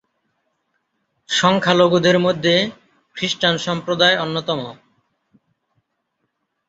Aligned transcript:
সংখ্যালঘুদের 1.29 2.17
মধ্যে 2.19 2.55
খ্রিস্টান 3.15 3.55
সম্প্রদায় 3.57 4.17
অন্যতম। 4.17 4.59